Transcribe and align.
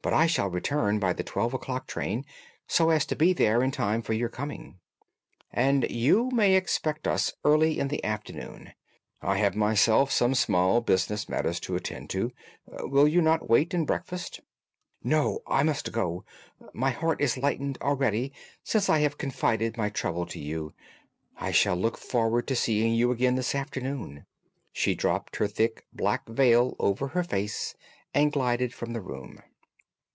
But 0.00 0.14
I 0.14 0.26
shall 0.26 0.48
return 0.48 0.98
by 0.98 1.12
the 1.12 1.22
twelve 1.22 1.52
o'clock 1.52 1.86
train, 1.86 2.24
so 2.66 2.88
as 2.88 3.04
to 3.06 3.14
be 3.16 3.34
there 3.34 3.62
in 3.62 3.70
time 3.70 4.00
for 4.00 4.14
your 4.14 4.30
coming." 4.30 4.78
"And 5.52 5.84
you 5.90 6.30
may 6.32 6.54
expect 6.54 7.06
us 7.06 7.34
early 7.44 7.78
in 7.78 7.88
the 7.88 8.02
afternoon. 8.02 8.72
I 9.20 9.36
have 9.36 9.54
myself 9.54 10.10
some 10.10 10.34
small 10.34 10.80
business 10.80 11.28
matters 11.28 11.60
to 11.60 11.76
attend 11.76 12.08
to. 12.10 12.32
Will 12.66 13.06
you 13.06 13.20
not 13.20 13.50
wait 13.50 13.74
and 13.74 13.86
breakfast?" 13.86 14.40
"No, 15.04 15.40
I 15.46 15.62
must 15.62 15.92
go. 15.92 16.24
My 16.72 16.88
heart 16.90 17.20
is 17.20 17.36
lightened 17.36 17.76
already 17.82 18.32
since 18.64 18.88
I 18.88 19.00
have 19.00 19.18
confided 19.18 19.76
my 19.76 19.90
trouble 19.90 20.24
to 20.26 20.38
you. 20.38 20.72
I 21.36 21.50
shall 21.50 21.76
look 21.76 21.98
forward 21.98 22.46
to 22.48 22.56
seeing 22.56 22.94
you 22.94 23.10
again 23.10 23.34
this 23.34 23.54
afternoon." 23.54 24.24
She 24.72 24.94
dropped 24.94 25.36
her 25.36 25.48
thick 25.48 25.84
black 25.92 26.26
veil 26.26 26.76
over 26.78 27.08
her 27.08 27.24
face 27.24 27.74
and 28.14 28.32
glided 28.32 28.72
from 28.72 28.94
the 28.94 29.02
room. 29.02 29.42